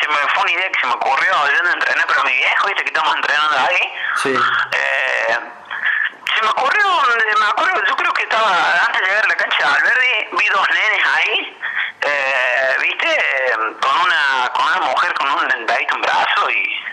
se 0.00 0.08
me 0.08 0.16
fue 0.32 0.42
una 0.42 0.52
idea 0.52 0.70
que 0.70 0.80
se 0.80 0.86
me 0.86 0.92
ocurrió 0.94 1.46
yendo 1.48 1.70
a 1.70 1.72
entrenar, 1.72 2.06
pero 2.06 2.24
mi 2.24 2.32
viejo, 2.32 2.66
viste 2.66 2.82
que 2.82 2.88
estamos 2.88 3.16
entrenando 3.16 3.56
ahí. 3.58 3.94
Sí. 4.22 4.34
Eh, 4.72 5.38
se 6.34 6.42
me 6.42 6.48
ocurrió, 6.48 6.84
me 7.38 7.46
acuerdo, 7.46 7.84
yo 7.84 7.96
creo 7.96 8.12
que 8.12 8.22
estaba 8.22 8.84
antes 8.86 9.00
de 9.00 9.06
llegar 9.06 9.24
a 9.24 9.28
la 9.28 9.34
cancha 9.36 9.58
de 9.58 9.64
Alberdi, 9.64 10.28
vi 10.32 10.48
dos 10.48 10.68
nenes 10.68 11.06
ahí, 11.06 11.58
eh, 12.00 12.76
viste, 12.80 13.52
con 13.80 14.00
una, 14.00 14.50
con 14.52 14.66
una 14.66 14.80
mujer 14.90 15.14
con 15.14 15.30
un 15.30 15.48
dentadito 15.48 15.94
en 15.94 16.00
brazo 16.02 16.50
y, 16.50 16.84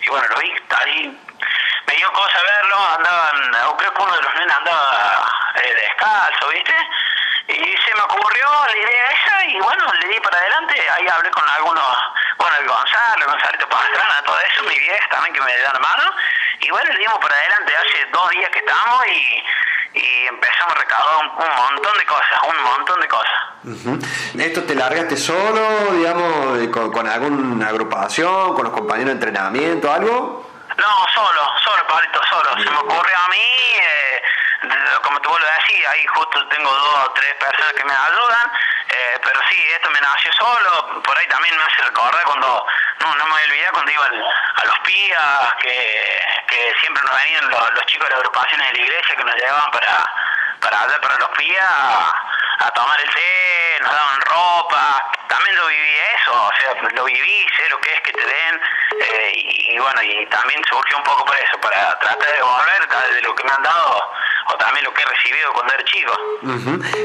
y 0.00 0.08
bueno, 0.08 0.26
lo 0.28 0.36
vi 0.38 0.54
ahí. 0.84 1.22
Me 1.86 1.94
dio 1.94 2.12
cosa 2.12 2.38
verlo, 2.42 2.76
andaban, 2.96 3.54
o 3.66 3.76
creo 3.76 3.94
que 3.94 4.02
uno 4.02 4.16
de 4.16 4.22
los 4.22 4.34
nenes 4.34 4.56
andaba 4.56 5.32
eh, 5.62 5.74
descalzo, 5.74 6.48
viste, 6.48 6.74
y 7.48 7.76
se 7.76 7.94
me 7.94 8.00
ocurrió 8.02 8.48
la 8.66 8.76
idea 8.76 9.04
esa 9.10 9.44
y 9.44 9.60
bueno, 9.60 9.92
le 10.00 10.08
di 10.08 10.20
para 10.20 10.38
adelante, 10.38 10.82
ahí 10.96 11.06
hablé 11.06 11.30
con 11.30 11.48
algunos, 11.48 11.96
bueno, 12.38 12.56
el 12.60 12.68
Gonzalo, 12.68 13.26
Gonzalito 13.26 13.68
Pastrana, 13.68 14.22
todo 14.24 14.36
eso, 14.40 14.62
mi 14.64 14.78
vieja 14.78 15.08
también 15.10 15.34
que 15.34 15.40
me 15.40 15.56
da 15.58 15.72
la 15.72 15.78
mano, 15.80 16.02
y 16.60 16.70
bueno, 16.70 16.90
le 16.92 16.98
dimos 16.98 17.18
para 17.18 17.34
adelante, 17.36 17.72
hace 17.76 18.06
dos 18.12 18.30
días 18.30 18.50
que 18.50 18.58
estamos 18.58 19.06
y, 19.06 19.98
y 19.98 20.26
empezamos 20.26 20.74
a 20.74 20.78
recaudar 20.78 21.16
un, 21.24 21.44
un 21.44 21.56
montón 21.56 21.98
de 21.98 22.04
cosas, 22.06 22.40
un 22.48 22.62
montón 22.62 23.00
de 23.00 23.08
cosas. 23.08 23.32
Ujú. 23.64 23.98
¿Esto 24.40 24.62
te 24.64 24.74
largaste 24.74 25.16
solo, 25.16 25.92
digamos, 25.92 26.58
de- 26.58 26.70
con, 26.70 26.92
con 26.92 27.08
alguna 27.08 27.68
agrupación, 27.68 28.54
con 28.54 28.64
los 28.64 28.72
compañeros 28.72 29.06
de 29.08 29.12
entrenamiento, 29.12 29.92
algo? 29.92 30.45
No, 30.76 31.06
solo, 31.14 31.54
solo, 31.64 31.86
Pablito, 31.86 32.20
solo. 32.28 32.52
Se 32.62 32.70
me 32.70 32.76
ocurrió 32.78 33.16
a 33.18 33.28
mí, 33.28 33.50
eh, 33.80 34.22
como 35.02 35.20
te 35.20 35.28
vuelvo 35.28 35.46
a 35.46 35.62
decir, 35.62 35.86
ahí 35.88 36.06
justo 36.06 36.48
tengo 36.48 36.70
dos 36.70 37.04
o 37.06 37.12
tres 37.12 37.34
personas 37.34 37.72
que 37.72 37.84
me 37.84 37.94
ayudan, 37.94 38.52
eh, 38.88 39.18
pero 39.22 39.40
sí, 39.48 39.68
esto 39.74 39.90
me 39.90 40.00
nació 40.00 40.32
solo, 40.34 41.02
por 41.02 41.16
ahí 41.18 41.26
también 41.28 41.56
me 41.56 41.62
hace 41.64 41.82
recordar 41.82 42.22
cuando, 42.24 42.66
no, 43.00 43.14
no 43.14 43.24
me 43.24 43.30
voy 43.30 43.40
a 43.40 43.44
olvidar 43.44 43.72
cuando 43.72 43.90
iba 43.92 44.04
al- 44.04 44.24
a 44.56 44.64
los 44.66 44.78
pías, 44.80 45.54
que, 45.60 46.26
que 46.48 46.74
siempre 46.80 47.02
nos 47.04 47.22
venían 47.22 47.48
los, 47.50 47.72
los 47.74 47.86
chicos 47.86 48.04
de 48.08 48.10
las 48.10 48.18
agrupaciones 48.20 48.72
de 48.72 48.78
la 48.78 48.84
iglesia 48.84 49.16
que 49.16 49.24
nos 49.24 49.34
llevaban 49.34 49.70
para, 49.70 50.04
para 50.60 50.82
allá, 50.82 51.00
para 51.00 51.16
los 51.16 51.28
pías, 51.30 51.64
a, 51.70 52.14
a 52.66 52.70
tomar 52.70 53.00
el 53.00 53.10
té, 53.14 53.55
nos 53.80 53.90
daban 53.92 54.20
ropa, 54.22 55.02
también 55.28 55.56
lo 55.56 55.66
viví 55.66 55.94
eso, 56.20 56.32
o 56.32 56.50
sea, 56.60 56.82
lo 56.90 57.04
viví, 57.04 57.46
sé 57.56 57.68
lo 57.70 57.80
que 57.80 57.92
es 57.92 58.00
que 58.02 58.12
te 58.12 58.20
den, 58.20 58.60
eh, 59.00 59.32
y, 59.34 59.74
y 59.74 59.78
bueno, 59.78 60.02
y 60.02 60.26
también 60.26 60.60
surgió 60.68 60.96
un 60.98 61.02
poco 61.04 61.24
por 61.24 61.36
eso, 61.36 61.58
para 61.60 61.98
tratar 61.98 62.26
de 62.26 62.32
devolver 62.34 62.86
tal- 62.88 63.14
de 63.14 63.22
lo 63.22 63.34
que 63.34 63.44
me 63.44 63.50
han 63.52 63.62
dado, 63.62 64.02
o 64.48 64.54
también 64.54 64.84
lo 64.84 64.94
que 64.94 65.02
he 65.02 65.06
recibido 65.06 65.52
cuando 65.52 65.74
era 65.74 65.84
chico. 65.84 66.12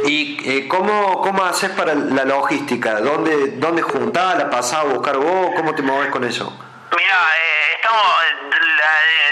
¿Y 0.06 0.50
eh, 0.50 0.68
cómo, 0.68 1.22
cómo 1.22 1.44
haces 1.44 1.72
para 1.72 1.94
la 1.96 2.24
logística? 2.26 3.00
¿Dónde, 3.02 3.54
dónde 3.58 3.82
juntás? 3.82 4.38
¿La 4.38 4.50
pasás 4.50 4.80
a 4.82 4.84
buscar 4.84 5.18
vos? 5.18 5.50
¿Cómo 5.56 5.74
te 5.76 5.82
moves 5.82 6.10
con 6.12 6.24
eso? 6.24 6.52
Mira, 6.96 7.16
eh, 7.38 7.74
estamos, 7.76 8.04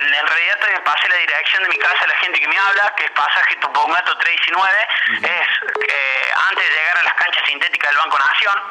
en 0.03 0.27
realidad 0.27 0.59
te 0.59 0.79
pasé 0.81 1.07
la 1.09 1.15
dirección 1.17 1.63
de 1.63 1.69
mi 1.69 1.77
casa 1.77 2.03
a 2.03 2.07
la 2.07 2.15
gente 2.15 2.39
que 2.39 2.47
me 2.47 2.57
habla, 2.57 2.93
que 2.97 3.05
es 3.05 3.11
pasaje 3.11 3.55
Tupungato 3.57 4.17
319, 4.17 4.87
es 5.23 5.47
eh, 5.87 6.31
antes 6.49 6.69
de 6.69 6.75
llegar 6.75 6.97
a 6.97 7.03
las 7.03 7.13
canchas 7.15 7.43
sintéticas 7.47 7.89
del 7.91 7.97
Banco 7.99 8.19
Nación. 8.19 8.61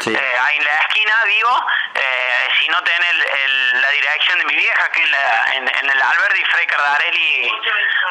Sí. 0.00 0.14
Eh, 0.14 0.36
ahí 0.46 0.56
en 0.58 0.64
la 0.64 0.70
esquina 0.78 1.24
vivo, 1.24 1.66
eh, 1.94 2.48
si 2.60 2.68
no 2.68 2.80
tenés 2.84 3.10
el- 3.10 3.22
el- 3.22 3.80
la 3.82 3.88
dirección 3.90 4.38
de 4.38 4.44
mi 4.44 4.54
vieja, 4.54 4.88
que 4.92 5.02
es 5.02 5.10
la- 5.10 5.50
en, 5.54 5.68
en 5.68 5.90
el 5.90 6.02
Alberdi 6.02 6.44
Frei 6.44 6.66
Cardarelli 6.66 7.50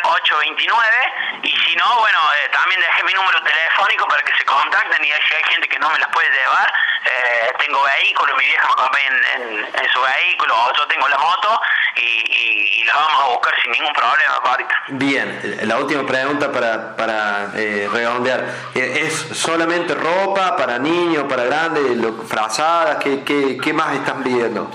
829, 0.03 1.39
y 1.43 1.57
si 1.65 1.75
no, 1.77 1.99
bueno, 1.99 2.19
eh, 2.43 2.49
también 2.49 2.81
dejé 2.81 3.03
mi 3.03 3.13
número 3.13 3.41
telefónico 3.41 4.05
para 4.07 4.21
que 4.23 4.35
se 4.37 4.43
contacten 4.45 5.03
y 5.05 5.11
si 5.11 5.33
hay 5.35 5.43
gente 5.45 5.67
que 5.69 5.79
no 5.79 5.89
me 5.89 5.99
las 5.99 6.09
puede 6.09 6.29
llevar, 6.29 6.73
eh, 7.05 7.53
tengo 7.59 7.81
vehículo, 7.83 8.35
mi 8.35 8.45
vieja 8.45 8.65
me 8.67 8.73
acompaña 8.73 9.07
en, 9.07 9.25
en- 9.25 9.75
en 9.79 9.89
su 9.93 10.01
vehículo, 10.01 10.55
o 10.57 10.73
yo 10.75 10.87
tengo 10.87 11.07
la 11.07 11.17
moto 11.17 11.61
y, 11.97 12.23
y, 12.31 12.81
y 12.81 12.83
las 12.85 12.95
vamos 12.95 13.23
a 13.23 13.29
buscar 13.29 13.53
sin 13.61 13.71
ningún 13.71 13.93
problema, 13.93 14.35
ahorita. 14.43 14.75
Bien, 14.89 15.57
la 15.67 15.77
última 15.77 16.05
pregunta 16.05 16.51
para, 16.51 16.95
para 16.95 17.51
eh, 17.55 17.89
redondear. 17.91 18.45
Eh, 18.75 19.03
¿Es 19.05 19.37
solamente 19.37 19.93
ropa 19.95 20.55
para 20.55 20.79
niños, 20.79 21.25
para 21.27 21.43
grandes, 21.45 21.83
frazadas? 22.27 22.97
¿Qué, 22.97 23.23
qué, 23.23 23.57
qué 23.61 23.73
más 23.73 23.95
están 23.95 24.23
viendo? 24.23 24.69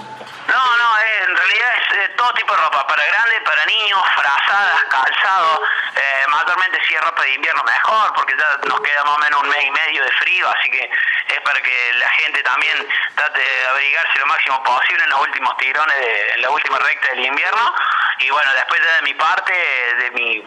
Todo 2.23 2.35
tipo 2.35 2.55
de 2.55 2.63
ropa, 2.63 2.87
para 2.87 3.05
grandes, 3.05 3.41
para 3.43 3.67
niños, 3.67 4.01
frazadas, 4.15 4.85
calzado, 4.85 5.61
eh, 5.97 6.25
mayormente 6.29 6.79
si 6.87 6.95
es 6.95 7.01
ropa 7.01 7.21
de 7.23 7.35
invierno 7.35 7.65
mejor, 7.65 8.15
porque 8.15 8.37
ya 8.39 8.69
nos 8.69 8.81
queda 8.81 9.03
más 9.03 9.17
o 9.17 9.19
menos 9.19 9.43
un 9.43 9.49
mes 9.49 9.65
y 9.65 9.71
medio 9.73 10.05
de 10.05 10.11
frío, 10.13 10.49
así 10.49 10.71
que 10.71 10.89
es 11.27 11.41
para 11.41 11.61
que 11.61 11.93
la 11.95 12.09
gente 12.11 12.41
también 12.45 12.89
trate 13.17 13.41
de 13.41 13.67
abrigarse 13.67 14.21
lo 14.21 14.27
máximo 14.27 14.63
posible 14.63 15.03
en 15.03 15.11
los 15.11 15.21
últimos 15.21 15.57
tirones, 15.57 15.97
de, 15.97 16.33
en 16.35 16.43
la 16.43 16.51
última 16.51 16.79
recta 16.79 17.09
del 17.09 17.27
invierno, 17.27 17.75
y 18.19 18.31
bueno, 18.31 18.51
después 18.55 18.81
de 18.81 19.03
mi 19.03 19.15
parte, 19.15 19.53
de 19.99 20.11
mi 20.13 20.41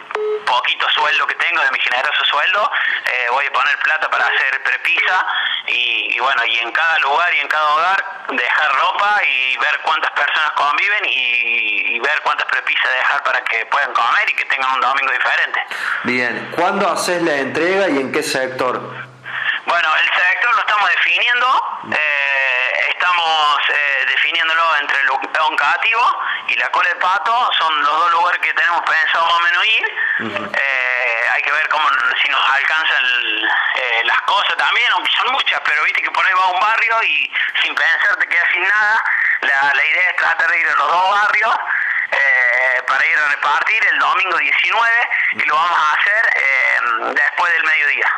poquito 0.46 0.90
sueldo 0.92 1.28
que 1.28 1.36
tengo, 1.36 1.62
de 1.62 1.72
mi 1.72 1.80
generoso 1.80 2.24
sueldo, 2.26 2.72
eh, 3.06 3.28
voy 3.32 3.46
a 3.46 3.52
poner 3.52 3.78
plata 3.80 4.10
para 4.10 4.26
hacer 4.26 4.64
prepisa 4.64 5.26
y, 5.68 6.16
y 6.16 6.20
bueno, 6.20 6.44
y 6.46 6.60
en 6.60 6.72
cada 6.72 7.00
lugar 7.00 7.34
y 7.34 7.40
en 7.40 7.48
cada 7.48 7.74
hogar 7.74 8.04
dejar 8.30 8.76
ropa 8.76 9.22
y 9.24 9.58
ver 9.58 9.80
cuántas 9.84 10.12
personas 10.12 10.52
conviven 10.52 11.06
y, 11.06 11.96
y 11.96 12.00
ver 12.00 12.22
cuántas 12.22 12.48
prepisas 12.48 12.92
dejar 12.92 13.24
para 13.24 13.44
que 13.44 13.66
puedan 13.68 13.94
comer 13.94 14.30
y 14.30 14.34
que 14.34 14.46
tengan 14.46 14.74
un 14.74 14.82
domingo 14.82 15.12
diferente. 15.12 15.60
Bien, 16.04 16.52
¿cuándo 16.56 16.90
haces 16.90 17.22
la 17.22 17.36
entrega 17.36 17.90
y 17.90 18.00
en 18.00 18.12
qué 18.12 18.24
sector? 18.24 18.80
Bueno, 19.66 19.90
el 20.02 20.10
sector 20.10 20.54
lo 20.54 20.60
estamos 20.60 20.90
definiendo, 20.90 21.80
eh, 21.92 22.86
estamos 22.90 23.60
eh, 23.70 24.06
definiéndolo 24.08 24.76
entre 24.80 25.00
el 25.00 25.08
León 25.08 25.56
Cativo 25.58 26.22
y 26.48 26.56
la 26.56 26.70
Cola 26.70 26.90
de 26.90 26.96
Pato, 26.96 27.50
son 27.58 27.82
los 27.82 27.92
dos 27.92 28.12
lugares 28.12 28.42
que 28.42 28.54
tenemos 28.54 28.82
pensado 28.82 29.26
más 29.26 29.36
o 29.36 29.40
menos 29.42 29.66
ir. 29.66 29.88
Eh, 30.20 31.28
hay 31.32 31.42
que 31.42 31.52
ver 31.52 31.68
cómo 31.70 31.90
si 32.22 32.30
nos 32.30 32.50
alcanzan 32.50 33.04
eh, 33.76 34.02
las 34.06 34.22
cosas 34.22 34.56
también, 34.58 34.88
aunque 34.92 35.12
son 35.18 35.32
muchas, 35.32 35.60
pero 35.66 35.84
viste 35.84 36.02
que 36.02 36.12
por 36.12 36.26
ahí 36.26 36.34
va 36.34 36.44
a 36.44 36.48
un 36.48 36.60
barrio 36.60 37.04
y 37.04 37.32
sin 37.62 37.76
pensar 37.76 38.16
te 38.18 38.28
quedas 38.28 38.48
sin 38.52 38.64
nada. 38.64 39.04
La, 39.42 39.74
la 39.76 39.86
idea 39.86 40.10
es 40.10 40.16
tratar 40.16 40.50
de 40.50 40.60
ir 40.60 40.68
a 40.68 40.76
los 40.76 40.88
dos 40.88 41.12
barrios 41.12 41.56
eh, 42.12 42.82
para 42.88 43.06
ir 43.06 43.18
a 43.18 43.28
repartir 43.30 43.88
el 43.92 44.00
domingo 44.00 44.38
19 44.38 44.92
y 45.34 45.46
lo 45.46 45.56
vamos 45.56 45.80
a 45.80 45.94
hacer 45.94 46.30
eh, 46.36 46.78
después 47.14 47.54
del 47.54 47.64
mediodía. 47.64 48.12